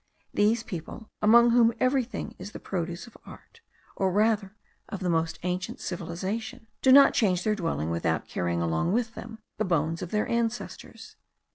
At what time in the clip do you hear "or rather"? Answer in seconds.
3.95-4.55